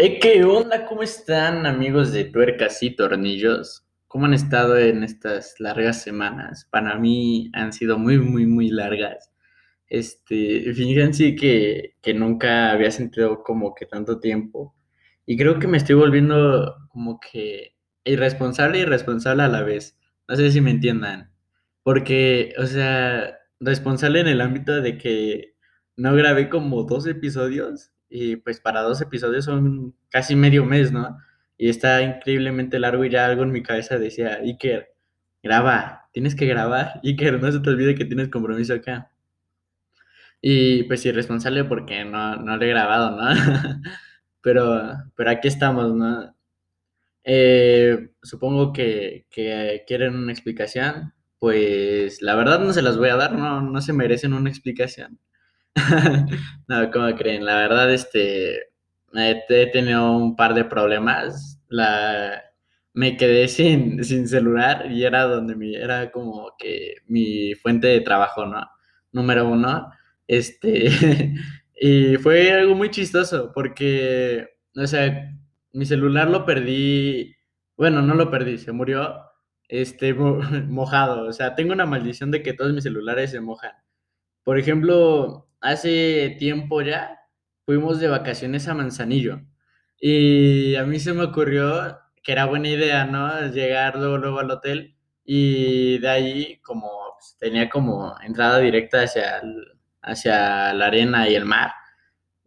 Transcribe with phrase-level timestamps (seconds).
[0.00, 0.86] Eh, ¿qué onda?
[0.86, 3.86] ¿Cómo están amigos de tuercas y tornillos?
[4.08, 6.66] ¿Cómo han estado en estas largas semanas?
[6.70, 9.30] Para mí han sido muy, muy, muy largas.
[9.88, 14.74] Este, fíjense que, que nunca había sentido como que tanto tiempo.
[15.26, 19.96] Y creo que me estoy volviendo como que irresponsable y irresponsable a la vez.
[20.26, 21.30] No sé si me entiendan.
[21.84, 25.54] Porque, o sea, responsable en el ámbito de que
[25.96, 31.18] no grabé como dos episodios y pues para dos episodios son casi medio mes, ¿no?
[31.58, 34.94] Y está increíblemente largo y ya algo en mi cabeza decía, Iker,
[35.42, 39.10] graba, tienes que grabar, Iker, no se te olvide que tienes compromiso acá.
[40.40, 43.24] Y pues irresponsable porque no, no lo he grabado, ¿no?
[44.40, 46.36] pero, pero aquí estamos, ¿no?
[47.24, 53.16] Eh, supongo que, que quieren una explicación, pues la verdad no se las voy a
[53.16, 55.18] dar, no, no se merecen una explicación.
[56.68, 57.44] No, ¿cómo creen?
[57.44, 58.56] La verdad, este,
[59.14, 61.60] he, tenido un par de problemas.
[61.68, 62.42] La,
[62.94, 68.00] me quedé sin, sin celular y era donde mi, era como que mi fuente de
[68.00, 68.66] trabajo, ¿no?
[69.12, 69.90] Número uno.
[70.26, 70.88] Este,
[71.80, 75.32] y fue algo muy chistoso porque, o sea,
[75.72, 77.34] mi celular lo perdí,
[77.76, 79.14] bueno, no lo perdí, se murió,
[79.68, 81.26] este, mo- mojado.
[81.28, 83.72] O sea, tengo una maldición de que todos mis celulares se mojan.
[84.44, 87.18] Por ejemplo, hace tiempo ya
[87.64, 89.40] fuimos de vacaciones a Manzanillo
[89.98, 93.48] y a mí se me ocurrió que era buena idea, ¿no?
[93.48, 99.42] Llegar luego, luego al hotel y de ahí como pues, tenía como entrada directa hacia,
[100.02, 101.72] hacia la arena y el mar.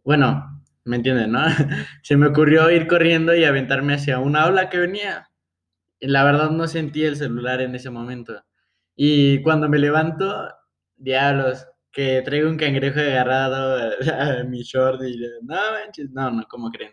[0.04, 1.42] Bueno, ¿me entienden, no?
[2.02, 5.28] Se me ocurrió ir corriendo y aventarme hacia una ola que venía.
[6.00, 8.44] La verdad no sentí el celular en ese momento.
[8.94, 10.48] Y cuando me levanto,
[10.96, 13.92] diablos, que traigo un cangrejo agarrado
[14.40, 16.92] a, mi short y no manches, no, no, ¿cómo creen?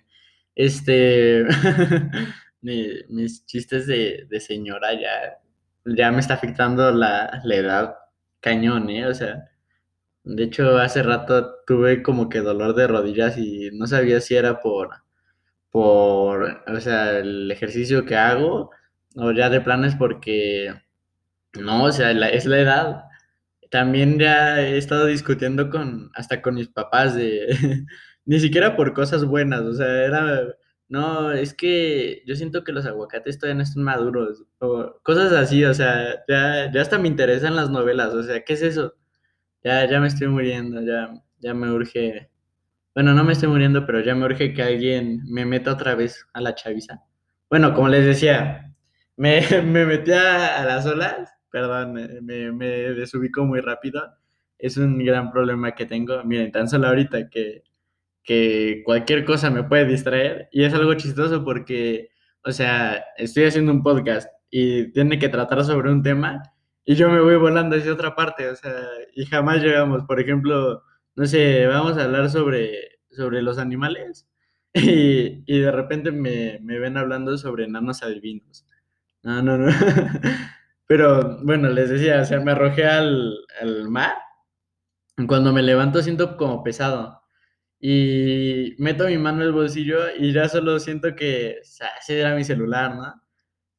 [0.56, 1.46] Este,
[2.62, 5.40] mi- mis chistes de, de señora ya,
[5.86, 7.96] ya me está afectando la, la edad
[8.40, 9.08] cañón, ¿eh?
[9.08, 9.46] O sea,
[10.24, 14.62] de hecho hace rato tuve como que dolor de rodillas y no sabía si era
[14.62, 14.92] por
[15.72, 18.72] por, o sea, el ejercicio que hago,
[19.18, 20.74] o ya de planes porque,
[21.54, 23.04] no, o sea, es la edad.
[23.72, 27.48] También ya he estado discutiendo con, hasta con mis papás de,
[28.26, 30.44] ni siquiera por cosas buenas, o sea, era,
[30.88, 35.64] no, es que yo siento que los aguacates todavía no están maduros, o cosas así,
[35.66, 38.96] o sea, ya, ya hasta me interesan las novelas, o sea, ¿qué es eso?
[39.64, 42.30] Ya, ya me estoy muriendo, ya, ya me urge
[42.96, 46.26] bueno, no me estoy muriendo, pero ya me urge que alguien me meta otra vez
[46.34, 47.02] a la chaviza.
[47.50, 48.74] Bueno, como les decía,
[49.18, 54.04] me, me metí a, a las olas, perdón, me, me desubico muy rápido.
[54.58, 56.22] Es un gran problema que tengo.
[56.26, 57.64] Miren, tan solo ahorita que,
[58.24, 62.10] que cualquier cosa me puede distraer y es algo chistoso porque,
[62.44, 66.42] o sea, estoy haciendo un podcast y tiene que tratar sobre un tema
[66.84, 68.76] y yo me voy volando hacia otra parte, o sea,
[69.16, 70.04] y jamás llegamos.
[70.04, 70.84] Por ejemplo,
[71.16, 74.28] no sé, vamos a hablar sobre, sobre los animales
[74.74, 78.66] y, y de repente me, me ven hablando sobre enanos adivinos.
[79.24, 79.72] No, no, no.
[80.88, 84.14] Pero bueno, les decía, o sea, me arrojé al, al mar.
[85.28, 87.22] Cuando me levanto siento como pesado
[87.80, 92.20] y meto mi mano en el bolsillo y ya solo siento que o sea, ese
[92.22, 93.14] era mi celular, ¿no?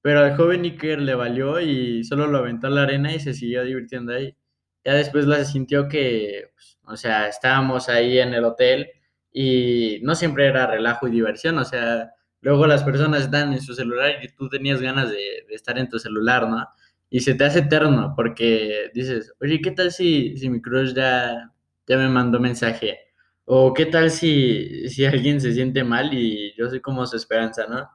[0.03, 3.35] Pero al joven Iker le valió y solo lo aventó a la arena y se
[3.35, 4.37] siguió divirtiendo ahí.
[4.85, 8.89] Ya después la sintió que, pues, o sea, estábamos ahí en el hotel
[9.33, 12.13] y no siempre era relajo y diversión, o sea,
[12.43, 15.17] luego las personas están en su celular y tú tenías ganas de,
[15.49, 16.67] de estar en tu celular, ¿no?
[17.11, 21.53] Y se te hace eterno porque dices, oye, ¿qué tal si, si mi crush ya,
[21.87, 22.99] ya me mandó mensaje?
[23.45, 27.67] O qué tal si, si alguien se siente mal y yo soy como su esperanza,
[27.69, 27.89] ¿no?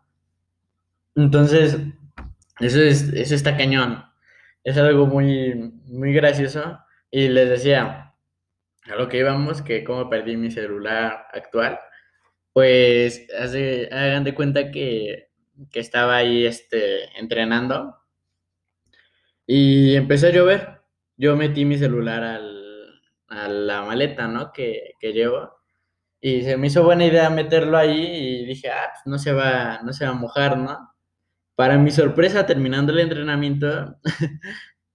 [1.16, 1.78] Entonces,
[2.60, 4.04] eso es, eso está cañón.
[4.64, 5.56] Es algo muy,
[5.86, 6.80] muy gracioso.
[7.10, 8.14] Y les decía,
[8.86, 11.80] a lo que íbamos, que cómo perdí mi celular actual,
[12.54, 15.30] pues hace, hagan de cuenta que,
[15.72, 18.01] que estaba ahí este, entrenando
[19.46, 20.82] y empezó a llover.
[21.18, 24.52] Yo metí mi celular al, a la maleta, ¿no?
[24.54, 25.52] Que, que llevo.
[26.22, 29.82] Y se me hizo buena idea meterlo ahí y dije, ah, pues no se va,
[29.84, 30.78] no se va a mojar, ¿no?
[31.56, 33.98] Para mi sorpresa, terminando el entrenamiento,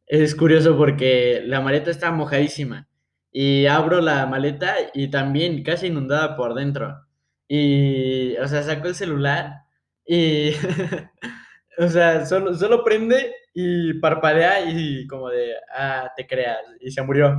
[0.06, 2.88] es curioso porque la maleta está mojadísima
[3.32, 7.06] y abro la maleta y también casi inundada por dentro.
[7.48, 9.62] Y, o sea, saco el celular
[10.06, 10.52] y,
[11.78, 17.00] o sea, solo, solo prende y parpadea y como de, ah, te creas, y se
[17.02, 17.34] murió.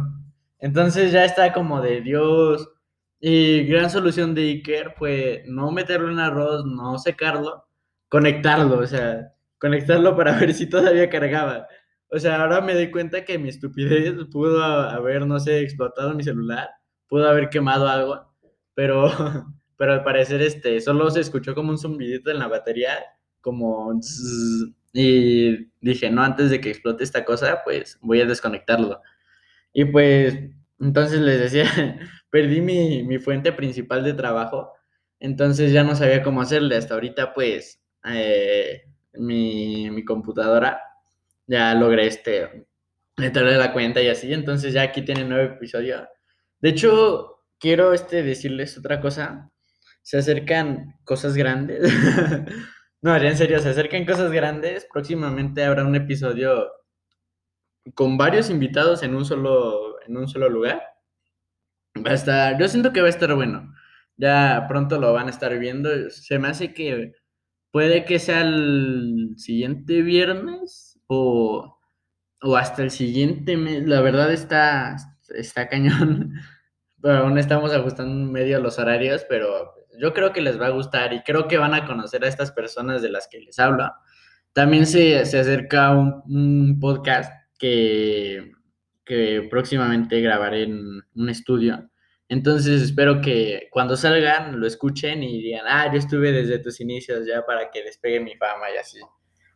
[0.57, 2.67] Entonces ya está como de Dios.
[3.19, 7.67] Y gran solución de Iker fue no meterlo en arroz, no secarlo,
[8.09, 11.67] conectarlo, o sea, conectarlo para ver si todavía cargaba.
[12.09, 16.23] O sea, ahora me doy cuenta que mi estupidez pudo haber, no sé, explotado mi
[16.23, 16.69] celular,
[17.07, 18.33] pudo haber quemado algo,
[18.73, 19.11] pero,
[19.77, 22.97] pero al parecer este, solo se escuchó como un zumbidito en la batería,
[23.39, 23.93] como...
[24.93, 29.01] y dije, no, antes de que explote esta cosa, pues voy a desconectarlo.
[29.73, 30.37] Y pues,
[30.79, 31.65] entonces les decía,
[32.31, 34.73] perdí mi, mi fuente principal de trabajo,
[35.19, 36.77] entonces ya no sabía cómo hacerle.
[36.77, 40.81] Hasta ahorita, pues, eh, mi, mi computadora
[41.47, 42.67] ya logré este,
[43.17, 46.03] meterle la cuenta y así, entonces ya aquí tiene nueve episodios.
[46.59, 49.51] De hecho, quiero este, decirles otra cosa.
[50.01, 51.91] Se acercan cosas grandes.
[53.01, 54.87] no, en serio, se acercan cosas grandes.
[54.91, 56.71] Próximamente habrá un episodio
[57.95, 60.81] con varios invitados en un solo, en un solo lugar.
[62.05, 63.73] Va a estar, yo siento que va a estar bueno.
[64.17, 66.09] Ya pronto lo van a estar viendo.
[66.09, 67.13] Se me hace que
[67.71, 71.79] puede que sea el siguiente viernes o,
[72.41, 73.87] o hasta el siguiente mes.
[73.87, 74.95] La verdad está,
[75.29, 76.33] está cañón.
[77.01, 81.13] Pero aún estamos ajustando medio los horarios, pero yo creo que les va a gustar
[81.13, 83.91] y creo que van a conocer a estas personas de las que les hablo.
[84.53, 88.51] También se, se acerca un, podcast que,
[89.05, 91.89] que próximamente grabaré en un estudio.
[92.29, 97.25] Entonces espero que cuando salgan lo escuchen y digan, ah, yo estuve desde tus inicios
[97.25, 98.99] ya para que despegue mi fama y así.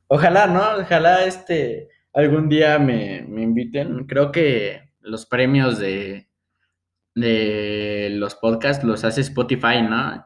[0.08, 0.82] Ojalá, ¿no?
[0.82, 4.06] Ojalá este algún día me, me inviten.
[4.06, 6.28] Creo que los premios de,
[7.16, 10.26] de los podcasts los hace Spotify, ¿no?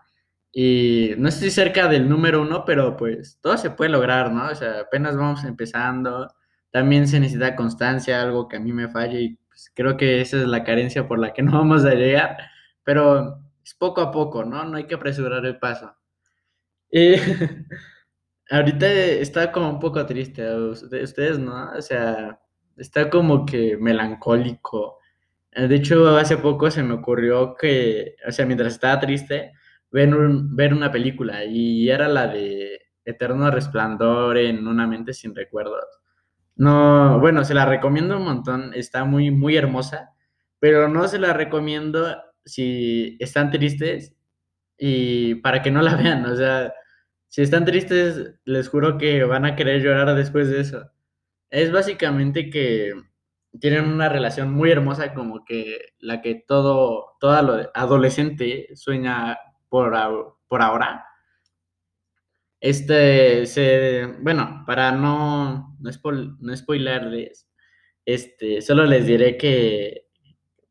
[0.58, 4.48] Y no estoy cerca del número uno, pero pues todo se puede lograr, ¿no?
[4.48, 6.30] O sea, apenas vamos empezando
[6.76, 10.36] también se necesita constancia, algo que a mí me falla y pues, creo que esa
[10.36, 12.36] es la carencia por la que no vamos a llegar,
[12.84, 14.66] pero es poco a poco, ¿no?
[14.66, 15.96] No hay que apresurar el paso.
[16.92, 17.16] Y
[18.52, 21.72] ahorita está como un poco triste, ustedes, ¿no?
[21.78, 22.42] O sea,
[22.76, 25.00] está como que melancólico.
[25.54, 29.54] De hecho, hace poco se me ocurrió que, o sea, mientras estaba triste,
[29.96, 35.86] ver, una película y era la de Eterno Resplandor en una mente sin recuerdos.
[36.58, 40.10] No, bueno, se la recomiendo un montón, está muy, muy hermosa,
[40.60, 44.16] pero no se la recomiendo si están tristes
[44.78, 46.74] y para que no la vean, o sea,
[47.30, 50.92] si están tristes, les juro que van a querer llorar después de eso.
[51.50, 52.94] Es básicamente que
[53.60, 59.38] tienen una relación muy hermosa como que la que todo, todo adolescente sueña
[59.70, 61.06] por, por ahora
[62.66, 67.48] este, se, bueno, para no, no, no spoilerles,
[68.06, 70.08] este, solo les diré que,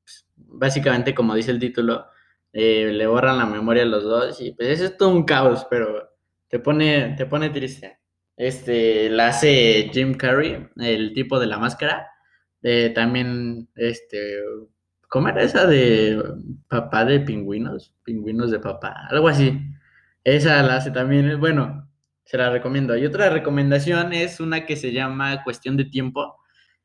[0.02, 2.06] pues, básicamente, como dice el título,
[2.52, 6.10] eh, le borran la memoria a los dos y pues es todo un caos, pero
[6.48, 8.00] te pone, te pone triste.
[8.36, 12.08] Este, la hace Jim Carrey, el tipo de la máscara.
[12.62, 14.40] Eh, también, este,
[15.14, 16.20] ¿cómo era esa de
[16.66, 17.94] papá de pingüinos?
[18.02, 19.60] Pingüinos de papá, algo así.
[20.24, 21.88] Esa la hace también, bueno,
[22.24, 22.96] se la recomiendo.
[22.96, 26.40] Y otra recomendación es una que se llama Cuestión de Tiempo.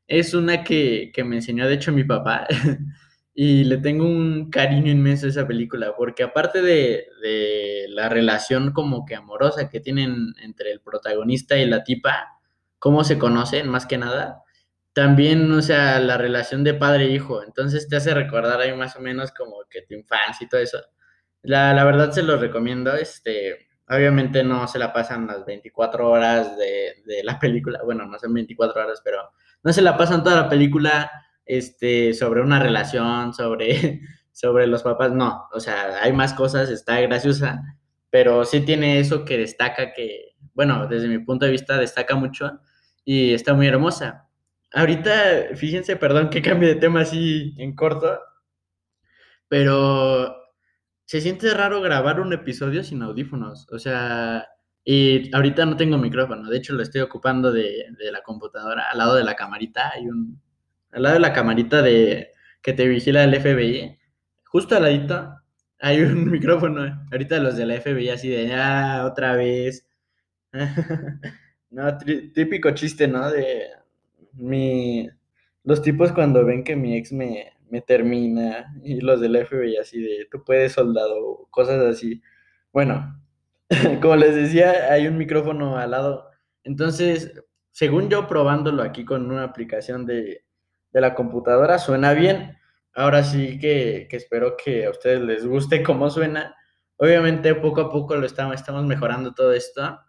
[0.06, 2.46] Es una que, me enseñó, de hecho, mi papá.
[3.34, 8.70] y le tengo un cariño inmenso a esa película, porque aparte de, de, la relación
[8.70, 12.38] como que amorosa que tienen entre el protagonista y la tipa,
[12.78, 14.44] cómo se conocen más que nada,
[14.92, 18.96] también, o sea, la relación de padre e hijo, entonces te hace recordar ahí más
[18.96, 20.78] o menos como que tu infancia y todo eso.
[21.42, 22.94] La, la verdad se lo recomiendo.
[22.94, 27.80] Este, obviamente no se la pasan las 24 horas de, de, la película.
[27.84, 29.18] Bueno, no son 24 horas, pero
[29.62, 31.10] no se la pasan toda la película
[31.44, 34.00] este, sobre una relación, sobre,
[34.32, 35.12] sobre los papás.
[35.12, 37.62] No, o sea, hay más cosas, está graciosa,
[38.10, 42.60] pero sí tiene eso que destaca, que, bueno, desde mi punto de vista destaca mucho
[43.04, 44.29] y está muy hermosa.
[44.72, 48.20] Ahorita, fíjense, perdón que cambie de tema así en corto,
[49.48, 50.36] pero
[51.04, 53.66] se siente raro grabar un episodio sin audífonos.
[53.72, 54.46] O sea,
[54.84, 56.48] y ahorita no tengo micrófono.
[56.48, 58.84] De hecho, lo estoy ocupando de, la computadora.
[58.90, 60.40] Al lado de la camarita hay un.
[60.92, 62.30] Al lado de la camarita de
[62.62, 63.98] que te vigila el FBI.
[64.44, 65.34] Justo al ladito
[65.80, 67.06] hay un micrófono.
[67.10, 69.86] Ahorita los de la FBI así de ah, otra vez.
[71.70, 73.30] no, típico chiste, ¿no?
[73.30, 73.66] De
[74.34, 75.08] mi.
[75.64, 80.00] Los tipos cuando ven que mi ex me, me termina, y los del FBI así
[80.02, 82.22] de, tú puedes soldado, cosas así.
[82.72, 83.20] Bueno,
[84.02, 86.28] como les decía, hay un micrófono al lado.
[86.64, 87.32] Entonces,
[87.72, 90.44] según yo probándolo aquí con una aplicación de,
[90.92, 92.58] de la computadora, suena bien,
[92.94, 96.54] ahora sí que, que espero que a ustedes les guste cómo suena.
[96.96, 100.00] Obviamente poco a poco lo estamos, estamos mejorando todo esto.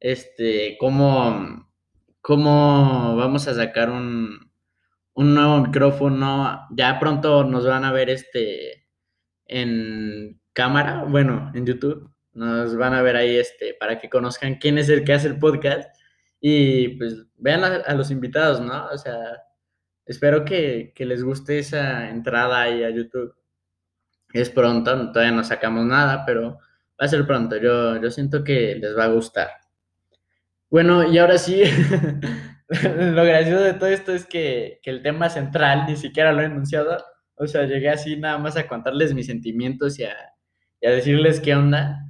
[0.00, 1.65] Este, cómo,
[2.26, 4.50] cómo vamos a sacar un,
[5.14, 6.66] un nuevo micrófono.
[6.72, 8.88] Ya pronto nos van a ver este
[9.46, 12.10] en cámara, bueno, en YouTube.
[12.32, 15.38] Nos van a ver ahí este para que conozcan quién es el que hace el
[15.38, 15.88] podcast
[16.40, 18.86] y pues vean a, los invitados, ¿no?
[18.86, 19.44] O sea,
[20.04, 23.36] espero que, que les guste esa entrada ahí a YouTube.
[24.32, 26.54] Es pronto, todavía no sacamos nada, pero
[27.00, 27.56] va a ser pronto.
[27.56, 29.65] Yo, yo siento que les va a gustar.
[30.70, 31.62] Bueno, y ahora sí,
[32.68, 36.46] lo gracioso de todo esto es que, que, el tema central ni siquiera lo he
[36.46, 36.96] enunciado.
[37.36, 41.54] O sea, llegué así nada más a contarles mis sentimientos y a, a decirles qué
[41.54, 42.06] onda.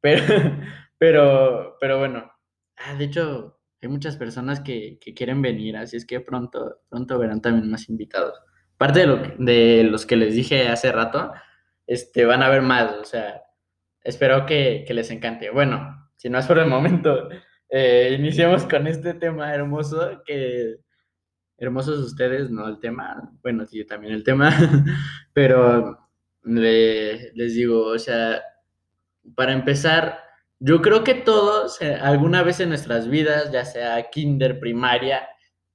[0.00, 0.24] Pero,
[0.98, 2.30] pero, pero bueno.
[2.76, 7.18] Ah, de hecho, hay muchas personas que, que, quieren venir, así es que pronto, pronto
[7.18, 8.40] verán también más invitados.
[8.74, 11.32] Aparte de, lo, de los que les dije hace rato,
[11.86, 13.42] este, van a ver más, o sea,
[14.02, 15.50] espero que, que les encante.
[15.50, 17.28] Bueno, si no es por el momento,
[17.70, 20.76] eh, iniciemos con este tema hermoso que
[21.60, 24.50] hermosos ustedes, no el tema, bueno, sí, también el tema,
[25.34, 25.98] pero
[26.42, 28.42] le, les digo, o sea,
[29.34, 30.18] para empezar,
[30.58, 35.28] yo creo que todos, eh, alguna vez en nuestras vidas, ya sea kinder, primaria,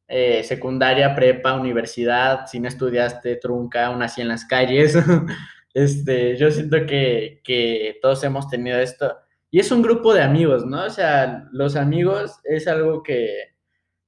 [0.08, 4.98] eh, secundaria, prepa, universidad, si no estudiaste, trunca, aún así en las calles,
[5.74, 9.16] este, yo siento que, que todos hemos tenido esto.
[9.52, 10.86] Y es un grupo de amigos, ¿no?
[10.86, 13.56] O sea, los amigos es algo que,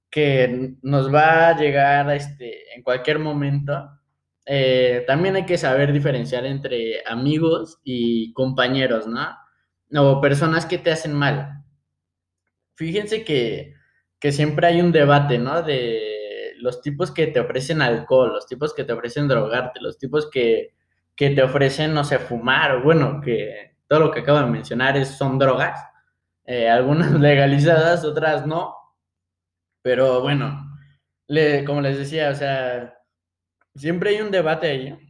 [0.10, 3.90] que nos va a llegar este, en cualquier momento.
[4.46, 9.28] Eh, también hay que saber diferenciar entre amigos y compañeros, ¿no?
[9.96, 11.64] o personas que te hacen mal.
[12.76, 13.74] Fíjense que,
[14.20, 15.64] que, siempre hay un debate, ¿no?
[15.64, 20.30] De los tipos que te ofrecen alcohol, los tipos que te ofrecen drogarte, los tipos
[20.30, 20.74] que,
[21.16, 25.18] que te ofrecen, no sé, fumar, bueno, que todo lo que acabo de mencionar es,
[25.18, 25.80] son drogas,
[26.46, 28.76] eh, algunas legalizadas, otras no,
[29.82, 30.66] pero bueno,
[31.28, 32.94] le, como les decía, o sea,
[33.76, 35.08] siempre hay un debate ahí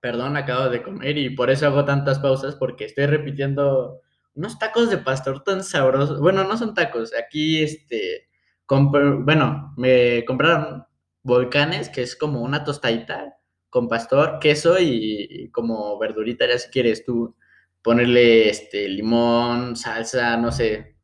[0.00, 4.00] Perdón, acabo de comer y por eso hago tantas pausas porque estoy repitiendo
[4.34, 6.20] unos tacos de pastor tan sabrosos.
[6.20, 8.28] Bueno, no son tacos, aquí este,
[8.68, 10.84] bueno, me compraron
[11.24, 13.38] volcanes, que es como una tostadita
[13.70, 17.36] con pastor, queso y, y, como verdurita, ya si quieres tú
[17.82, 20.96] ponerle este limón, salsa, no sé.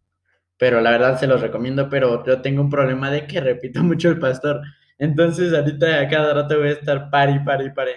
[0.57, 4.11] Pero la verdad se los recomiendo, pero yo tengo un problema de que repito mucho
[4.11, 4.62] el pastor.
[4.99, 7.93] Entonces ahorita a cada rato voy a estar pari, pari, pari.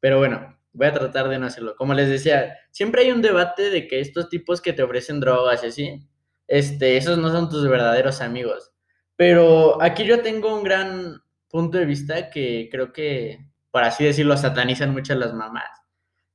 [0.00, 1.76] Pero bueno, voy a tratar de no hacerlo.
[1.76, 5.62] Como les decía, siempre hay un debate de que estos tipos que te ofrecen drogas
[5.64, 6.08] y así,
[6.48, 8.72] este, esos no son tus verdaderos amigos.
[9.16, 14.36] Pero aquí yo tengo un gran punto de vista que creo que, por así decirlo,
[14.36, 15.70] satanizan muchas las mamás.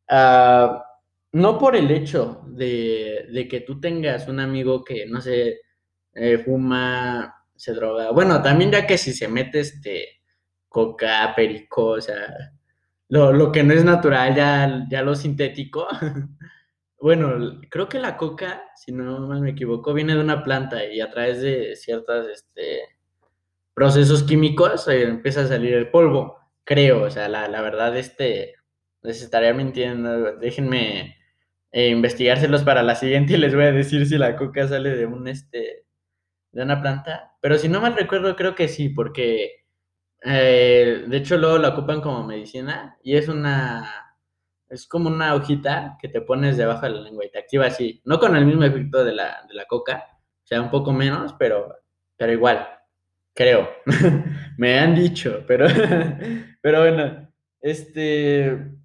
[0.10, 0.80] Uh,
[1.32, 5.62] no por el hecho de, de, que tú tengas un amigo que, no sé,
[6.14, 8.12] eh, fuma, se droga.
[8.12, 10.22] Bueno, también ya que si se mete este
[10.70, 12.54] coca, perico, o sea,
[13.10, 15.88] lo, lo, que no es natural, ya, ya lo sintético.
[17.00, 21.10] bueno, creo que la coca, si no me equivoco, viene de una planta y a
[21.10, 22.82] través de ciertos este,
[23.74, 27.04] procesos químicos eh, empieza a salir el polvo, creo.
[27.04, 28.57] O sea, la, la verdad, este,
[29.08, 30.36] les estaría mintiendo.
[30.38, 31.18] Déjenme
[31.72, 35.06] eh, investigárselos para la siguiente y les voy a decir si la coca sale de
[35.06, 35.86] un, este,
[36.52, 37.38] de una planta.
[37.42, 39.68] Pero si no mal recuerdo, creo que sí, porque
[40.24, 44.04] eh, de hecho, luego la ocupan como medicina y es una.
[44.70, 48.02] Es como una hojita que te pones debajo de la lengua y te activa así.
[48.04, 50.06] No con el mismo efecto de la, de la coca,
[50.44, 51.74] o sea, un poco menos, pero,
[52.18, 52.68] pero igual.
[53.34, 53.70] Creo.
[54.58, 55.68] Me han dicho, pero,
[56.62, 58.77] pero bueno, este,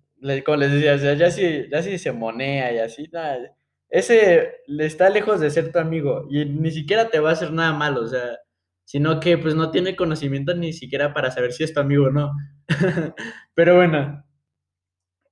[0.45, 3.55] como les decía, o sea, ya si, ya si se monea y así, nada,
[3.89, 7.73] ese está lejos de ser tu amigo y ni siquiera te va a hacer nada
[7.73, 8.39] malo, o sea,
[8.85, 12.11] sino que pues no tiene conocimiento ni siquiera para saber si es tu amigo o
[12.11, 12.33] no.
[13.55, 14.25] Pero bueno,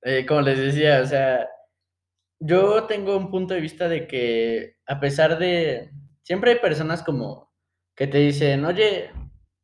[0.03, 1.49] eh, como les decía, o sea,
[2.39, 5.91] yo tengo un punto de vista de que a pesar de,
[6.23, 7.53] siempre hay personas como
[7.95, 9.11] que te dicen, oye,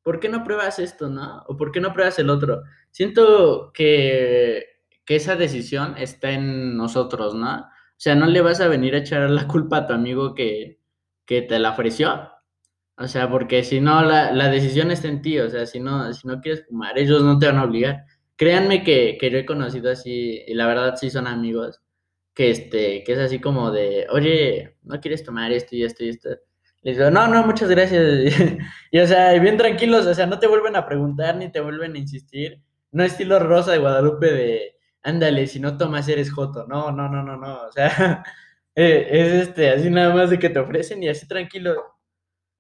[0.03, 1.43] ¿por qué no pruebas esto, no?
[1.49, 2.63] O ¿por qué no pruebas el otro?
[2.91, 4.76] Siento que,
[5.07, 7.61] que esa decisión está en nosotros, ¿no?
[7.61, 10.81] O sea, no le vas a venir a echar la culpa a tu amigo que,
[11.25, 12.31] que te la ofreció
[12.99, 15.39] o sea, porque si no, la, la, decisión está en ti.
[15.39, 18.05] O sea, si no, si no quieres fumar, ellos no te van a obligar.
[18.37, 21.81] Créanme que, que yo he conocido así, y la verdad sí son amigos,
[22.35, 26.11] que, este, que es así como de, oye, ¿no quieres tomar esto y esto y
[26.11, 26.31] esto?
[26.83, 28.03] Les digo, no, no, muchas gracias.
[28.93, 31.95] y o sea, bien tranquilos, o sea, no te vuelven a preguntar ni te vuelven
[31.95, 32.61] a insistir.
[32.93, 34.76] no estilo Rosa de Guadalupe de,
[35.07, 36.67] ándale, si no tomas eres joto.
[36.67, 37.63] No, no, no, no, no.
[37.63, 38.25] O sea,
[38.75, 41.97] eh, es este, así nada más de que te ofrecen y así tranquilo.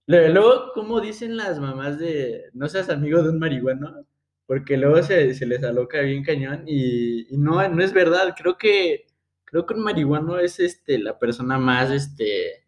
[0.06, 4.06] Luego, ¿cómo dicen las mamás de no seas amigo de un marihuano?
[4.46, 8.34] Porque luego se, se les aloca bien cañón y, y, no, no es verdad.
[8.38, 9.06] Creo que,
[9.44, 12.64] creo que un marihuano es este, la persona más, este,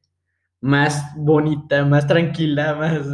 [0.60, 3.06] más bonita, más tranquila, más,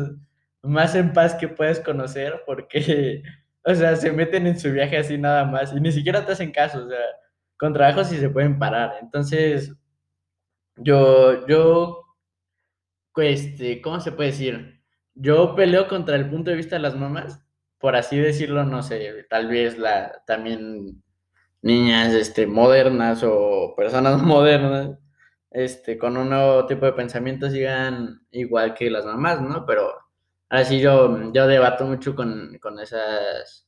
[0.62, 3.22] más en paz que puedes conocer, porque,
[3.64, 6.52] o sea, se meten en su viaje así nada más y ni siquiera te hacen
[6.52, 6.98] caso, o sea,
[7.58, 8.98] con trabajo sí se pueden parar.
[9.00, 9.72] Entonces,
[10.76, 12.02] yo, yo,
[13.16, 14.82] este, ¿cómo se puede decir?
[15.14, 17.40] Yo peleo contra el punto de vista de las mamás,
[17.78, 21.02] por así decirlo, no sé, tal vez la, también
[21.62, 24.98] niñas, este, modernas o personas modernas,
[25.50, 29.64] este, con un nuevo tipo de pensamiento sigan igual que las mamás, ¿no?
[29.66, 30.03] Pero
[30.48, 33.66] ahora sí yo, yo debato mucho con, con esas,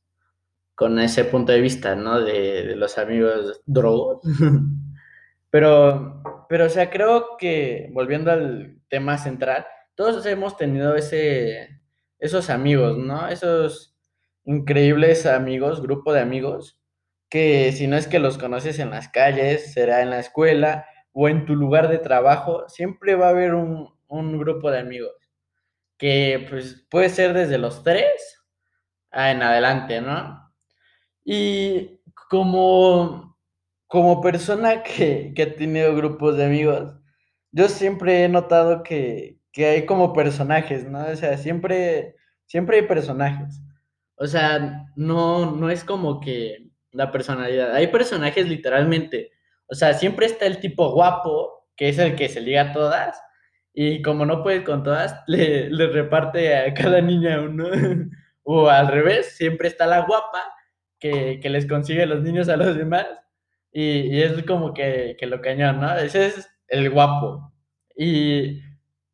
[0.75, 2.21] con ese punto de vista, ¿no?
[2.21, 4.21] De, de los amigos drogos.
[5.49, 9.65] pero, pero, o sea, creo que, volviendo al tema central,
[9.95, 11.81] todos hemos tenido ese,
[12.19, 13.27] esos amigos, ¿no?
[13.27, 13.95] Esos
[14.45, 16.79] increíbles amigos, grupo de amigos,
[17.29, 21.27] que si no es que los conoces en las calles, será en la escuela, o
[21.27, 25.26] en tu lugar de trabajo, siempre va a haber un, un grupo de amigos
[25.97, 28.05] que pues puede ser desde los tres
[29.11, 30.51] en adelante, ¿no?
[31.25, 33.37] Y como,
[33.87, 36.95] como persona que, que ha tenido grupos de amigos,
[37.51, 41.05] yo siempre he notado que, que hay como personajes, ¿no?
[41.05, 43.61] O sea, siempre, siempre hay personajes.
[44.15, 47.73] O sea, no, no es como que la personalidad.
[47.75, 49.31] Hay personajes literalmente
[49.69, 53.21] o sea, siempre está el tipo guapo, que es el que se liga a todas,
[53.79, 57.67] y como no puede con todas, le, le reparte a cada niña uno.
[58.43, 60.41] o al revés, siempre está la guapa,
[60.99, 63.05] que, que les consigue los niños a los demás,
[63.71, 65.95] y, y es como que, que, lo cañón, ¿no?
[65.95, 67.53] Ese es el guapo.
[67.95, 68.61] Y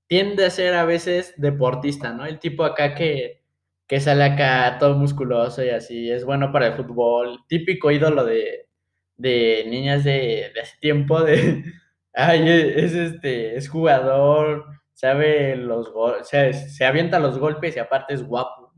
[0.08, 2.26] tiende a ser a veces deportista, ¿no?
[2.26, 3.44] El tipo acá que,
[3.86, 8.70] que sale acá todo musculoso y así, es bueno para el fútbol, típico ídolo de,
[9.18, 11.66] de niñas de, de hace tiempo, de,
[12.14, 18.14] ay, es, este, es jugador, sabe los golpes, se, se avienta los golpes y aparte
[18.14, 18.74] es guapo.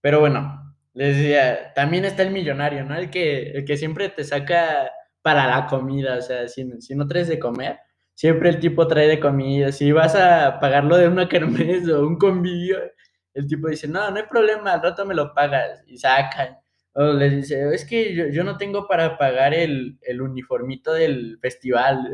[0.00, 2.96] Pero bueno, les decía, también está el millonario, ¿no?
[2.96, 4.90] El que, el que siempre te saca
[5.22, 7.78] para la comida, o sea, si, si no traes de comer,
[8.14, 9.72] siempre el tipo trae de comida.
[9.72, 12.78] Si vas a pagarlo de una kermés o un convivio,
[13.34, 16.58] el tipo dice, no, no hay problema, al rato me lo pagas y sacan.
[16.94, 21.38] O les dice, es que yo, yo no tengo para pagar el, el uniformito del
[21.40, 22.10] festival.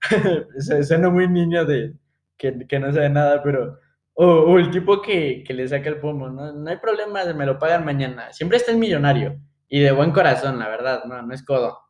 [0.82, 1.94] Suena muy niño de
[2.36, 3.78] que, que, no sabe nada, pero...
[4.16, 6.52] O, o el tipo que, que, le saca el pomo, ¿no?
[6.52, 8.32] No hay problema, me lo pagan mañana.
[8.32, 9.40] Siempre está el millonario.
[9.68, 11.80] Y de buen corazón, la verdad, no, no es codo.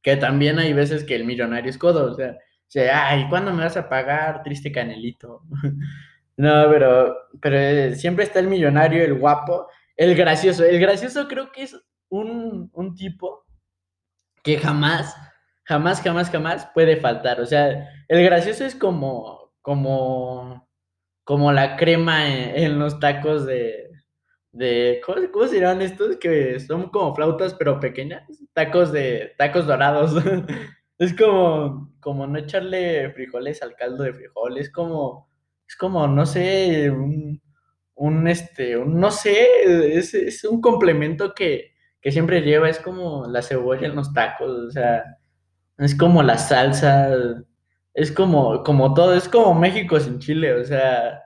[0.00, 2.36] Que también hay veces que el millonario es codo, o sea, o
[2.68, 5.42] sea ay, ¿cuándo me vas a pagar, triste canelito?
[6.36, 9.66] no, pero, pero siempre está el millonario, el guapo,
[10.00, 10.64] el gracioso.
[10.64, 11.76] El gracioso creo que es
[12.08, 13.44] un, un tipo
[14.42, 15.14] que jamás,
[15.64, 17.38] jamás, jamás, jamás puede faltar.
[17.38, 20.66] O sea, el gracioso es como, como,
[21.22, 23.90] como la crema en, los tacos de,
[24.52, 26.16] de ¿cómo, ¿cómo, se llaman estos?
[26.16, 30.14] Que son como flautas pero pequeñas, tacos de, tacos dorados.
[30.98, 35.28] es como, como no echarle frijoles al caldo de frijoles, es como,
[35.68, 37.42] es como, no sé, un,
[38.00, 43.26] un, este, un, no sé, es, es un complemento que, que, siempre lleva, es como
[43.26, 45.18] la cebolla en los tacos, o sea,
[45.76, 47.10] es como la salsa,
[47.92, 51.24] es como, como todo, es como México sin Chile, o sea,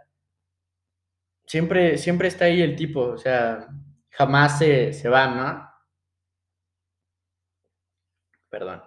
[1.46, 3.68] siempre, siempre está ahí el tipo, o sea,
[4.10, 5.70] jamás se, se va, ¿no?
[8.50, 8.82] Perdón,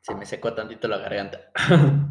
[0.00, 1.50] se me secó tantito la garganta.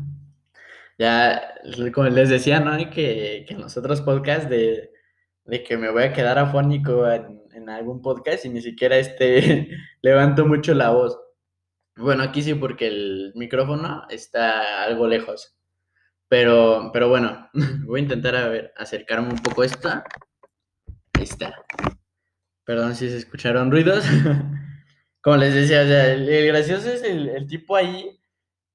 [0.99, 1.55] ya,
[1.93, 2.77] como les decía, ¿no?
[2.91, 4.90] Que, que en los otros podcasts de,
[5.45, 9.69] de que me voy a quedar afónico en, en algún podcast y ni siquiera este
[10.01, 11.17] levanto mucho la voz.
[11.95, 15.57] Bueno, aquí sí porque el micrófono está algo lejos.
[16.27, 17.49] Pero, pero bueno,
[17.85, 20.03] voy a intentar a ver, acercarme un poco a esta.
[21.19, 21.53] Está.
[22.63, 24.05] Perdón si se escucharon ruidos.
[25.21, 28.19] Como les decía, el, el gracioso es el, el tipo ahí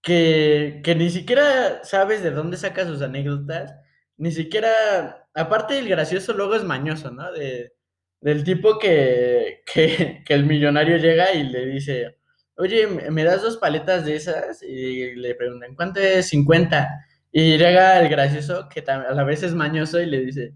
[0.03, 3.75] que, que, ni siquiera sabes de dónde saca sus anécdotas,
[4.19, 7.31] ni siquiera, aparte del gracioso, luego es mañoso, ¿no?
[7.33, 7.73] De,
[8.21, 12.19] del tipo que, que, el millonario llega y le dice,
[12.57, 14.63] oye, ¿me das dos paletas de esas?
[14.63, 16.29] Y le preguntan, ¿cuánto es?
[16.29, 16.89] 50.
[17.33, 20.55] Y llega el gracioso, que a la vez es mañoso, y le dice,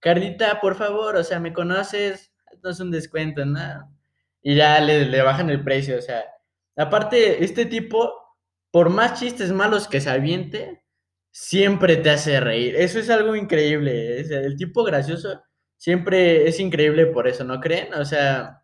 [0.00, 2.32] Cardita, por favor, o sea, ¿me conoces?
[2.62, 3.60] no es un descuento, ¿no?
[4.42, 6.24] Y ya le, le bajan el precio, o sea,
[6.76, 8.12] aparte, este tipo,
[8.70, 10.81] por más chistes malos que se aviente,
[11.32, 12.76] siempre te hace reír.
[12.76, 14.20] Eso es algo increíble.
[14.20, 15.42] Es el tipo gracioso
[15.82, 17.92] siempre es increíble por eso, ¿no creen?
[17.94, 18.62] O sea,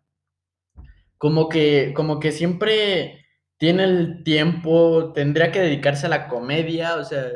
[1.17, 3.25] como que, como que siempre
[3.57, 7.29] tiene el tiempo, tendría que dedicarse a la comedia, o sea,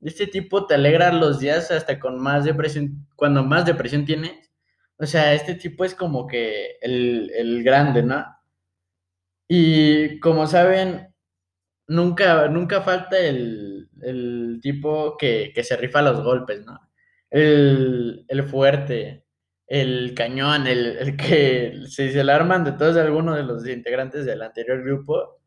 [0.00, 4.50] este tipo te alegra los días hasta con más depresión, cuando más depresión tienes.
[4.98, 8.24] O sea, este tipo es como que el, el grande, ¿no?
[9.48, 11.14] Y como saben,
[11.86, 16.78] nunca, nunca falta el, el tipo que, que, se rifa los golpes, ¿no?
[17.30, 19.24] El, el fuerte,
[19.66, 24.24] el cañón, el, el que si se le arman de todos algunos de los integrantes
[24.24, 25.40] del anterior grupo,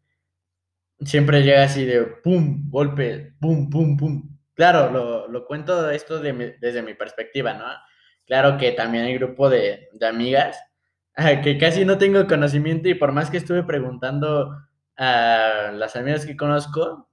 [0.99, 4.37] siempre llega así de pum, golpe, pum, pum, pum.
[4.53, 7.65] Claro, lo, lo cuento esto de mi, desde mi perspectiva, ¿no?
[8.25, 10.57] Claro que también hay grupo de, de amigas
[11.43, 14.55] que casi no tengo conocimiento y por más que estuve preguntando
[14.97, 17.09] a las amigas que conozco,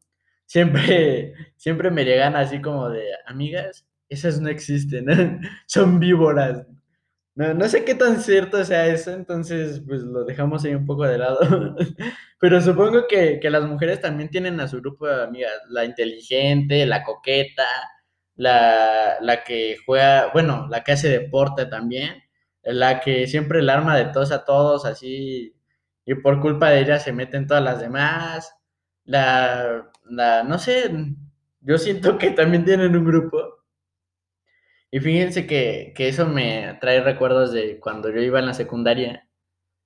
[0.49, 5.07] siempre, siempre me llegan así como de, amigas, esas no existen,
[5.67, 6.67] son víboras.
[7.35, 11.05] No, no sé qué tan cierto sea eso, entonces pues lo dejamos ahí un poco
[11.05, 11.39] de lado.
[12.41, 16.87] Pero supongo que, que las mujeres también tienen a su grupo de amigas, la inteligente,
[16.87, 17.65] la coqueta,
[18.37, 22.23] la, la que juega, bueno, la que hace deporte también,
[22.63, 25.55] la que siempre el arma de todos a todos, así,
[26.07, 28.55] y por culpa de ella se meten todas las demás.
[29.05, 30.90] La, no sé,
[31.61, 33.59] yo siento que también tienen un grupo.
[34.90, 39.29] Y fíjense que, que eso me trae recuerdos de cuando yo iba en la secundaria.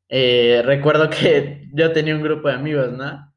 [0.08, 3.32] Eh, recuerdo que yo tenía un grupo de amigos, ¿no?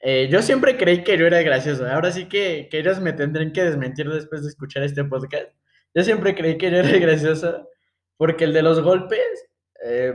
[0.00, 1.86] Eh, yo siempre creí que yo era gracioso.
[1.88, 5.48] Ahora sí que, que ellos me tendrán que desmentir después de escuchar este podcast.
[5.94, 7.68] Yo siempre creí que yo era gracioso
[8.16, 9.20] porque el de los golpes
[9.84, 10.14] eh,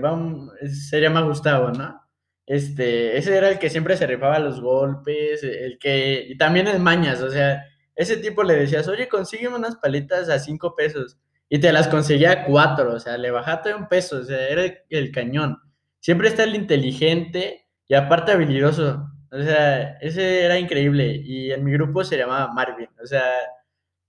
[0.90, 2.02] se llama Gustavo, ¿no?
[2.48, 6.80] Este, ese era el que siempre se rifaba los golpes, el que, y también el
[6.80, 11.60] mañas, o sea, ese tipo le decías, oye, consígueme unas palitas a cinco pesos, y
[11.60, 14.80] te las conseguía a cuatro, o sea, le bajaste un peso, o sea, era el,
[14.90, 15.58] el cañón.
[16.00, 21.74] Siempre está el inteligente y aparte habilidoso, o sea, ese era increíble, y en mi
[21.74, 23.24] grupo se llamaba Marvin, o sea,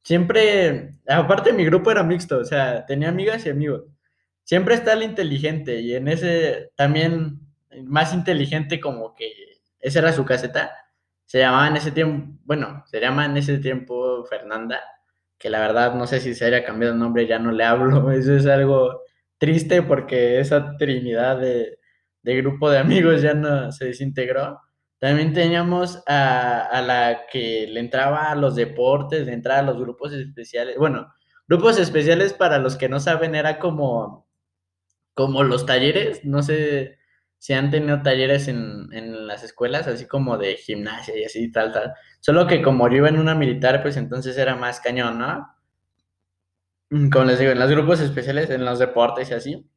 [0.04, 3.84] siempre, aparte mi grupo era mixto, o sea, tenía amigas y amigos.
[4.44, 7.40] Siempre está el inteligente y en ese también
[7.84, 9.32] más inteligente como que
[9.80, 10.72] esa era su caseta.
[11.26, 14.80] Se llamaba en ese tiempo, bueno, se llama en ese tiempo Fernanda,
[15.38, 18.10] que la verdad no sé si se haya cambiado el nombre, ya no le hablo.
[18.12, 19.02] Eso es algo
[19.38, 21.78] triste porque esa trinidad de,
[22.22, 24.60] de grupo de amigos ya no se desintegró.
[24.98, 29.78] También teníamos a, a, la que le entraba a los deportes, le entraba a los
[29.78, 30.76] grupos especiales.
[30.76, 31.14] Bueno,
[31.46, 34.28] grupos especiales para los que no saben era como,
[35.14, 36.24] como los talleres.
[36.24, 36.97] No sé
[37.38, 41.72] si han tenido talleres en, en las escuelas, así como de gimnasia y así, tal,
[41.72, 41.94] tal.
[42.20, 45.48] Solo que como yo iba en una militar, pues entonces era más cañón, ¿no?
[47.12, 49.70] Como les digo, en los grupos especiales, en los deportes y así,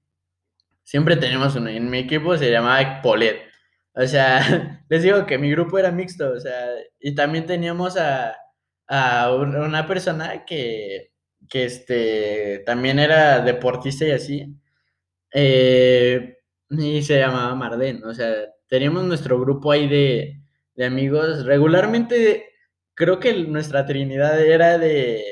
[0.84, 1.69] siempre tenemos uno.
[1.69, 3.52] En mi equipo se llamaba Polet
[3.93, 4.39] o sea,
[4.89, 6.67] les digo que mi grupo era mixto, o sea,
[7.00, 8.36] y también teníamos a,
[8.88, 11.12] a una persona que,
[11.50, 14.56] que este, también era deportista y así,
[15.34, 16.38] eh,
[16.72, 18.34] y se llamaba Marden, o sea,
[18.68, 20.42] teníamos nuestro grupo ahí de,
[20.76, 22.48] de amigos, regularmente
[22.94, 25.24] creo que nuestra trinidad era de,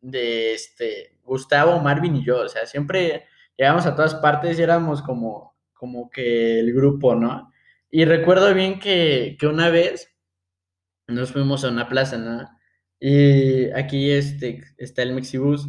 [0.00, 3.24] de este, Gustavo, Marvin y yo, o sea, siempre
[3.56, 7.52] llegábamos a todas partes y éramos como, como que el grupo, ¿no?
[7.90, 10.14] Y recuerdo bien que, que una vez
[11.08, 12.48] nos fuimos a una plaza, ¿no?
[13.00, 15.68] Y aquí este, está el Mexibus.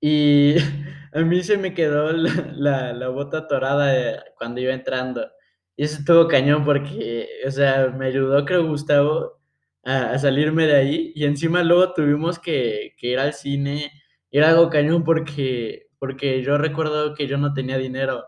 [0.00, 0.54] Y
[1.12, 5.30] a mí se me quedó la, la, bota atorada cuando iba entrando.
[5.76, 9.40] Y eso estuvo cañón porque, o sea, me ayudó, creo, Gustavo,
[9.84, 11.12] a, a salirme de ahí.
[11.14, 13.90] Y encima luego tuvimos que, que, ir al cine.
[14.30, 18.24] Era algo cañón porque, porque yo recuerdo que yo no tenía dinero.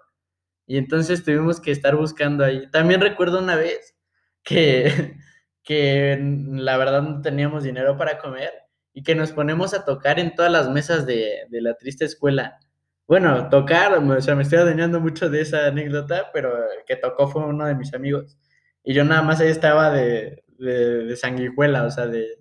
[0.66, 2.70] Y entonces tuvimos que estar buscando ahí.
[2.70, 3.96] También recuerdo una vez
[4.44, 5.16] que,
[5.64, 6.18] que
[6.52, 8.61] la verdad no teníamos dinero para comer
[8.92, 12.58] y que nos ponemos a tocar en todas las mesas de, de la triste escuela.
[13.06, 17.28] Bueno, tocar, o sea, me estoy adueñando mucho de esa anécdota, pero el que tocó
[17.28, 18.38] fue uno de mis amigos.
[18.84, 22.38] Y yo nada más ahí estaba de, de, sanguijuela, o sea, de,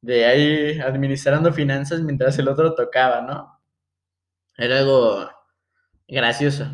[0.00, 3.60] de ahí administrando finanzas mientras el otro tocaba, ¿no?
[4.56, 5.28] Era algo
[6.06, 6.66] gracioso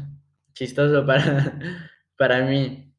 [0.59, 1.59] chistoso para,
[2.19, 2.93] para mí.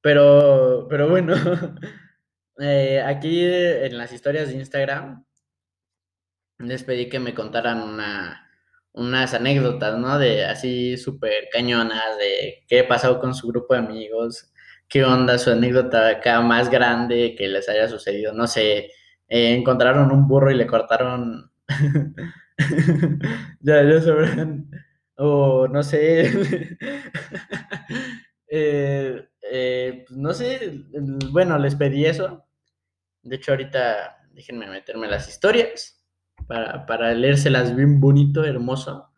[0.00, 1.34] Pero, pero bueno,
[2.60, 5.24] eh, aquí en las historias de Instagram
[6.58, 8.48] les pedí que me contaran una,
[8.92, 10.18] unas anécdotas, ¿no?
[10.18, 14.52] De así súper cañonas, de qué pasó con su grupo de amigos,
[14.88, 18.90] qué onda su anécdota acá más grande que les haya sucedido, no sé,
[19.28, 21.50] eh, encontraron un burro y le cortaron,
[23.60, 24.70] ya, ya sabrán,
[25.16, 26.22] o no sé,
[28.48, 30.72] eh, eh, pues, no sé,
[31.30, 32.46] bueno, les pedí eso,
[33.22, 35.97] de hecho ahorita déjenme meterme las historias
[36.48, 39.10] para, para leérselas bien bonito, hermoso.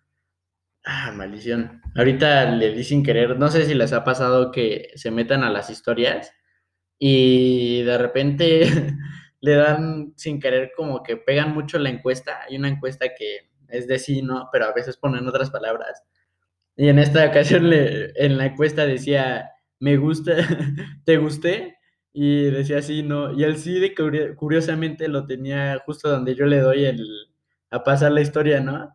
[0.85, 1.83] Ah, maldición.
[1.95, 5.51] Ahorita le di sin querer, no sé si les ha pasado que se metan a
[5.51, 6.33] las historias
[6.99, 8.63] y de repente
[9.41, 12.43] le dan sin querer como que pegan mucho la encuesta.
[12.49, 16.03] Hay una encuesta que es de sí, no, pero a veces ponen otras palabras.
[16.77, 20.35] Y en esta ocasión le, en la encuesta decía, me gusta,
[21.05, 21.77] ¿te gusté?
[22.13, 23.33] Y decía sí, no.
[23.33, 23.95] Y el sí, de
[24.37, 27.07] curiosamente, lo tenía justo donde yo le doy el,
[27.71, 28.95] a pasar la historia, ¿no?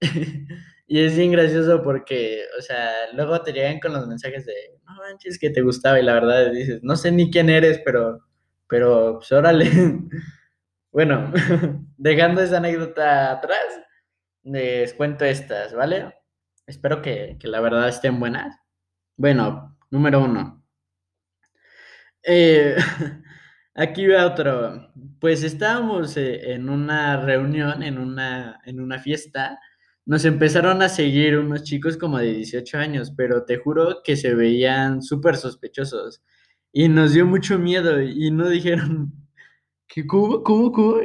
[0.86, 4.54] y es bien gracioso porque, o sea, luego te llegan con los mensajes de,
[4.86, 6.00] no manches, que te gustaba.
[6.00, 8.20] Y la verdad dices, no sé ni quién eres, pero,
[8.68, 9.70] pero, pues órale.
[10.92, 11.32] bueno,
[11.98, 13.80] dejando esa anécdota atrás,
[14.44, 16.14] les cuento estas, ¿vale?
[16.66, 18.56] Espero que, que la verdad estén buenas.
[19.16, 20.63] Bueno, número uno.
[22.24, 22.76] Eh,
[23.74, 24.90] aquí va otro.
[25.20, 29.58] Pues estábamos eh, en una reunión, en una, en una fiesta.
[30.06, 34.34] Nos empezaron a seguir unos chicos como de 18 años, pero te juro que se
[34.34, 36.22] veían súper sospechosos.
[36.72, 39.12] Y nos dio mucho miedo y no dijeron,
[39.88, 41.00] que ¿cómo, cómo, cómo?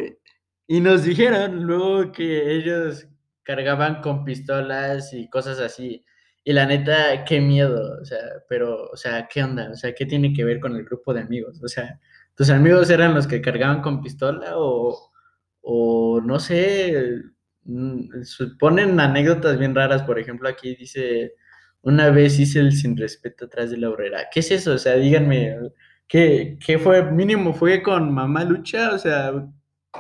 [0.67, 3.07] Y nos dijeron luego que ellos
[3.43, 6.05] cargaban con pistolas y cosas así.
[6.43, 9.69] Y la neta, qué miedo, o sea, pero, o sea, ¿qué onda?
[9.71, 11.61] O sea, ¿qué tiene que ver con el grupo de amigos?
[11.63, 11.99] O sea,
[12.35, 15.11] ¿tus amigos eran los que cargaban con pistola o,
[15.61, 17.21] o no sé,
[17.65, 18.09] mm,
[18.59, 21.35] ponen anécdotas bien raras, por ejemplo, aquí dice,
[21.81, 24.27] una vez hice el sin respeto atrás de la horrera.
[24.31, 24.73] ¿Qué es eso?
[24.73, 25.57] O sea, díganme,
[26.07, 27.11] ¿qué, qué fue?
[27.11, 29.33] Mínimo fue con mamá lucha, o sea,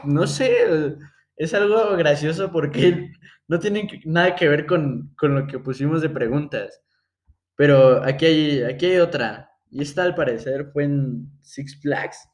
[0.03, 0.95] no sé,
[1.39, 3.11] es algo gracioso porque
[3.47, 6.81] no tiene nada que ver con, lo que pusimos de preguntas.
[7.55, 9.49] Pero aquí hay, aquí hay otra.
[9.71, 12.29] Y esta al parecer fue en Six Flags.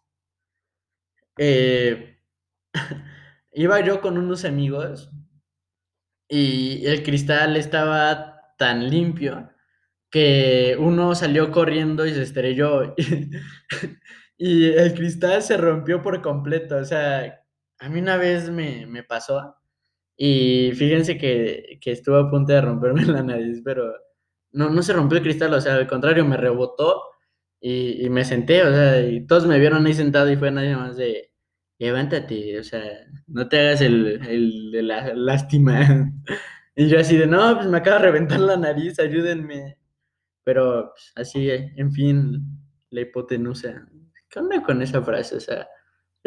[1.38, 2.20] Eh,
[3.54, 5.12] iba yo con unos amigos
[6.28, 9.50] y el cristal estaba tan limpio
[10.10, 12.96] que uno salió corriendo y se estrelló.
[14.38, 16.78] y el cristal se rompió por completo.
[16.78, 17.45] O sea,
[17.80, 19.56] a mí una vez me, me pasó
[20.18, 23.94] y fíjense que, que estuvo a punto de romperme la nariz, pero
[24.52, 27.02] no, no se rompió el cristal, o sea, al contrario, me rebotó
[27.60, 30.76] y, y me senté, o sea, y todos me vieron ahí sentado y fue nadie
[30.76, 31.32] más de,
[31.80, 32.82] levántate, o sea,
[33.28, 36.12] no te hagas el, el de la lástima.
[36.78, 39.78] Y yo así de, no, pues me acaba de reventar la nariz, ayúdenme.
[40.44, 42.42] Pero pues, así, en fin,
[42.90, 43.88] la hipotenusa.
[44.30, 45.38] ¿Qué onda con esa frase?
[45.38, 45.68] O sea,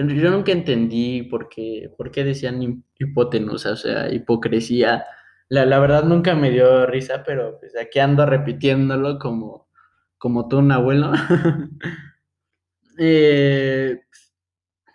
[0.06, 5.04] yo nunca entendí por qué, por qué decían hipotenusa, o sea, hipocresía.
[5.48, 9.68] La, la, verdad nunca me dio risa, pero pues aquí ando repitiéndolo como,
[10.18, 11.12] como tú, un abuelo.
[12.98, 14.00] eh,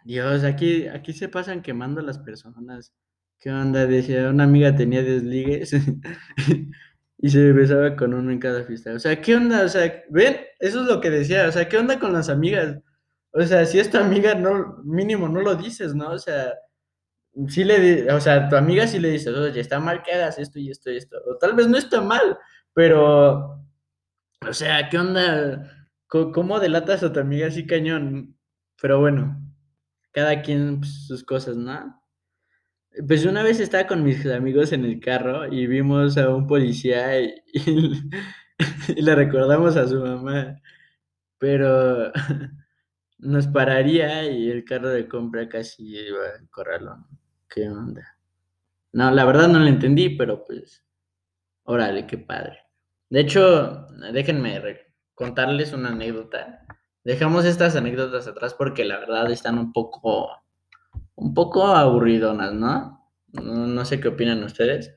[0.06, 2.94] Dios, aquí, aquí se pasan quemando las personas.
[3.39, 3.86] ¿Qué onda?
[3.86, 5.74] Decía, una amiga tenía desligues
[7.18, 8.94] y se besaba con uno en cada fiesta.
[8.94, 9.63] O sea, ¿qué onda?
[9.66, 11.48] O sea, ven, eso es lo que decía.
[11.50, 12.78] O sea, ¿qué onda con las amigas?
[13.34, 16.12] O sea, si es tu amiga, no, mínimo no lo dices, ¿no?
[16.12, 16.54] O sea,
[17.48, 20.60] sí le, o sea, tu amiga sí le dices, oye, está mal que hagas esto
[20.60, 21.17] y esto y esto.
[21.28, 22.38] O tal vez no está mal,
[22.74, 23.60] pero,
[24.48, 25.89] o sea, ¿qué onda?
[26.08, 28.38] ¿Cómo, delatas a tu amiga así cañón?
[28.82, 29.41] Pero bueno,
[30.12, 32.02] cada quien pues, sus cosas, ¿no?
[33.08, 37.19] Pues una vez estaba con mis amigos en el carro y vimos a un policía
[37.19, 37.34] y,
[38.96, 40.62] y le recordamos a su mamá,
[41.39, 42.12] pero
[43.24, 46.98] nos pararía y el carro de compra casi iba a correrlo.
[47.50, 48.18] ¿Qué onda?
[48.92, 50.84] No, la verdad no lo entendí, pero pues,
[51.64, 52.60] órale, qué padre.
[53.10, 54.62] De hecho, déjenme
[55.16, 56.66] contarles una anécdota.
[57.04, 60.30] Dejamos estas anécdotas atrás porque la verdad están un poco,
[61.16, 63.10] un poco aburridonas, ¿no?
[63.34, 64.96] No, no sé qué opinan ustedes.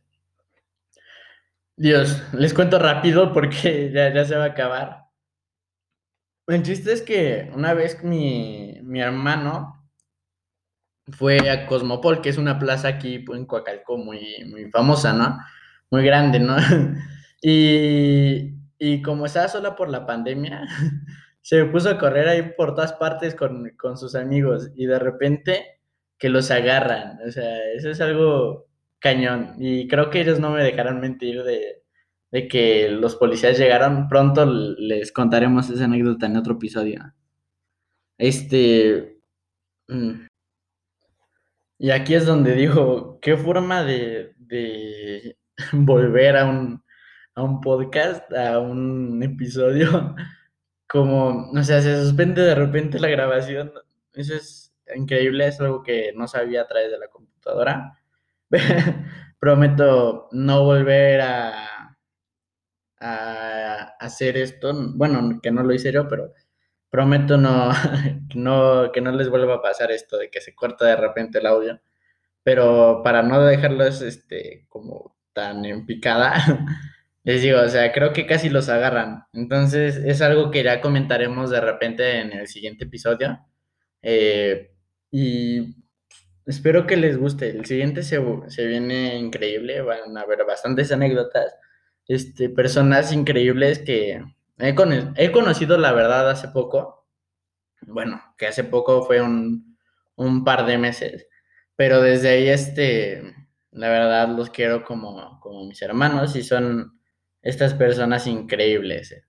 [1.77, 5.06] Dios, les cuento rápido porque ya, ya se va a acabar.
[6.49, 9.85] El chiste es que una vez mi, mi hermano
[11.13, 15.39] fue a Cosmopol, que es una plaza aquí en Coacalco muy, muy famosa, ¿no?
[15.91, 16.57] Muy grande, ¿no?
[17.43, 20.67] Y, y como estaba sola por la pandemia,
[21.43, 25.81] se puso a correr ahí por todas partes con, con sus amigos y de repente
[26.19, 27.21] que los agarran.
[27.27, 28.67] O sea, eso es algo
[28.99, 29.55] cañón.
[29.59, 31.85] Y creo que ellos no me dejarán mentir de,
[32.31, 34.09] de que los policías llegaron.
[34.09, 37.13] Pronto les contaremos esa anécdota en otro episodio.
[38.19, 39.19] Este.
[39.89, 40.27] mm,
[41.79, 45.37] Y aquí es donde digo, qué forma de, de
[45.73, 46.83] volver a un,
[47.35, 50.15] a un podcast, a un episodio,
[50.89, 53.73] como, o sea, se suspende de repente la grabación.
[54.15, 57.99] Eso es increíble, es algo que no sabía a través de la computadora.
[59.41, 61.76] Prometo no volver a,
[63.07, 64.73] a hacer esto.
[64.95, 66.33] Bueno, que no lo hice yo, pero
[66.91, 67.71] prometo no,
[68.35, 71.47] no, que no les vuelva a pasar esto de que se corta de repente el
[71.47, 71.81] audio.
[72.43, 76.35] Pero para no dejarlos este, como tan en picada,
[77.25, 79.25] les digo, o sea, creo que casi los agarran.
[79.33, 83.41] Entonces es algo que ya comentaremos de repente en el siguiente episodio.
[84.03, 84.73] Eh,
[85.11, 85.77] y
[86.47, 87.51] espero que les guste.
[87.51, 89.83] El siguiente se, se viene increíble.
[89.83, 91.57] Van a haber bastantes anécdotas.
[92.09, 94.23] Este, personas increíbles que
[94.59, 97.07] he, con- he conocido, la verdad, hace poco.
[97.83, 99.79] Bueno, que hace poco fue un,
[100.17, 101.27] un par de meses.
[101.77, 103.23] Pero desde ahí, este,
[103.73, 107.01] la verdad, los quiero como, como mis hermanos y son
[107.43, 109.13] estas personas increíbles.
[109.13, 109.25] eh.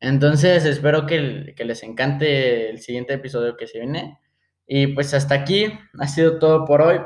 [0.00, 4.18] Entonces, espero que, que les encante el siguiente episodio que se viene.
[4.66, 5.66] Y pues hasta aquí
[5.98, 7.00] ha sido todo por hoy.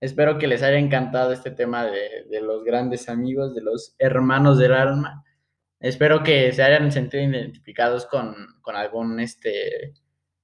[0.00, 4.58] Espero que les haya encantado este tema de, de los grandes amigos, de los hermanos
[4.58, 5.24] del alma.
[5.80, 9.94] Espero que se hayan sentido identificados con, con algún, este,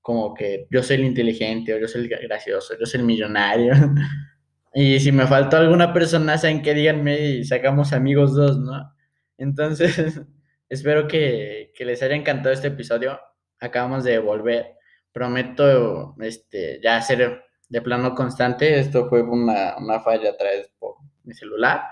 [0.00, 3.74] como que yo soy el inteligente, o yo soy el gracioso, yo soy el millonario.
[4.78, 8.92] Y si me faltó alguna persona, saben que díganme y sacamos amigos dos, ¿no?
[9.38, 10.20] Entonces,
[10.68, 13.18] espero que, que les haya encantado este episodio.
[13.58, 14.74] Acabamos de volver.
[15.12, 18.78] Prometo este, ya hacer de plano constante.
[18.78, 21.82] Esto fue una, una falla a través por mi celular.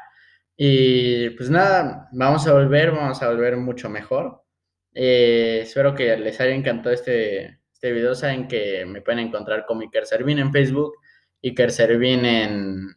[0.57, 4.45] Y pues nada, vamos a volver, vamos a volver mucho mejor.
[4.95, 8.15] Eh, espero que les haya encantado este, este video.
[8.15, 10.95] Saben que me pueden encontrar como Iker Servín en Facebook,
[11.43, 12.89] Iker Servín en,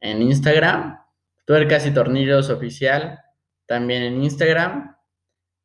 [0.00, 0.98] en Instagram,
[1.44, 3.20] Tuercas y Tornillos Oficial
[3.66, 4.96] también en Instagram.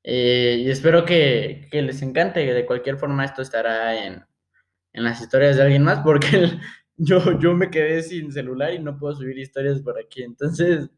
[0.03, 2.41] Eh, y espero que, que, les encante.
[2.41, 4.25] De cualquier forma, esto estará en,
[4.93, 6.59] en las historias de alguien más, porque
[6.97, 10.23] yo, yo me quedé sin celular y no puedo subir historias por aquí.
[10.23, 10.89] Entonces,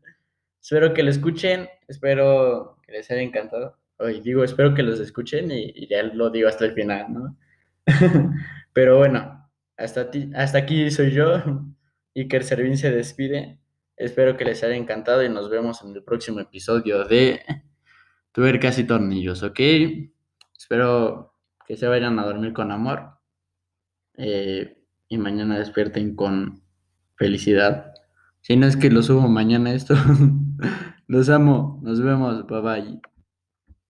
[0.62, 3.78] espero que lo escuchen, espero que les haya encantado.
[3.98, 7.38] Hoy digo, espero que los escuchen y, y, ya lo digo hasta el final, ¿no?
[8.74, 11.42] Pero bueno, hasta, ti, hasta aquí soy yo.
[12.14, 13.60] Iker Servín se despide.
[13.96, 17.42] Espero que les haya encantado y nos vemos en el próximo episodio de
[18.34, 19.60] Tuercas y Tornillos, ¿ok?
[20.58, 21.34] Espero
[21.66, 23.15] que se vayan a dormir con amor
[24.18, 26.62] eh, y mañana despierten con
[27.16, 27.94] felicidad.
[28.42, 29.96] Si no es que lo subo mañana esto.
[31.08, 31.80] Los amo.
[31.84, 32.46] Nos vemos.
[32.48, 33.15] Bye bye.